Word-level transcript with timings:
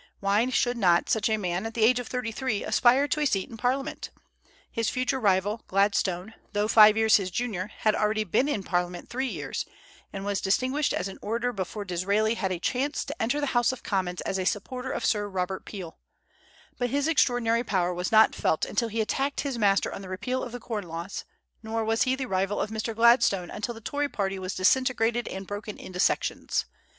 Why 0.19 0.49
should 0.49 0.77
not 0.77 1.11
such 1.11 1.29
a 1.29 1.37
man, 1.37 1.63
at 1.67 1.75
the 1.75 1.83
age 1.83 1.99
of 1.99 2.07
thirty 2.07 2.31
three, 2.31 2.63
aspire 2.63 3.07
to 3.07 3.19
a 3.19 3.25
seat 3.27 3.51
in 3.51 3.55
Parliament? 3.55 4.09
His 4.71 4.89
future 4.89 5.19
rival, 5.19 5.61
Gladstone, 5.67 6.33
though 6.53 6.67
five 6.67 6.97
years 6.97 7.17
his 7.17 7.29
junior, 7.29 7.67
had 7.81 7.93
already 7.93 8.23
been 8.23 8.49
in 8.49 8.63
Parliament 8.63 9.09
three 9.09 9.27
years, 9.27 9.63
and 10.11 10.25
was 10.25 10.41
distinguished 10.41 10.91
as 10.91 11.07
an 11.07 11.19
orator 11.21 11.53
before 11.53 11.85
Disraeli 11.85 12.33
had 12.33 12.51
a 12.51 12.57
chance 12.57 13.05
to 13.05 13.21
enter 13.21 13.39
the 13.39 13.53
House 13.53 13.71
of 13.71 13.83
Commons 13.83 14.21
as 14.21 14.39
a 14.39 14.43
supporter 14.47 14.89
of 14.91 15.05
Sir 15.05 15.27
Robert 15.29 15.65
Peel; 15.65 15.99
but 16.79 16.89
his 16.89 17.07
extraordinary 17.07 17.63
power 17.63 17.93
was 17.93 18.11
not 18.11 18.33
felt 18.33 18.65
until 18.65 18.87
he 18.87 19.01
attacked 19.01 19.41
his 19.41 19.59
master 19.59 19.93
on 19.93 20.01
the 20.01 20.09
repeal 20.09 20.41
of 20.41 20.51
the 20.51 20.59
corn 20.59 20.87
laws, 20.87 21.25
nor 21.61 21.85
was 21.85 22.01
he 22.01 22.15
the 22.15 22.25
rival 22.25 22.59
of 22.59 22.71
Mr. 22.71 22.95
Gladstone 22.95 23.51
until 23.51 23.75
the 23.75 23.81
Tory 23.81 24.09
party 24.09 24.39
was 24.39 24.55
disintegrated 24.55 25.27
and 25.27 25.45
broken 25.45 25.77
into 25.77 25.99
sections. 25.99 26.65